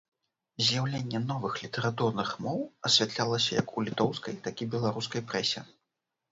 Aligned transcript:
З'яўленне 0.69 1.19
новых 1.31 1.53
літаратурных 1.65 2.33
моў 2.47 2.59
асвятлялася 2.91 3.51
як 3.61 3.67
у 3.77 3.87
літоўскай, 3.91 4.41
так 4.49 4.55
і 4.67 4.71
беларускай 4.75 5.21
прэсе. 5.33 5.59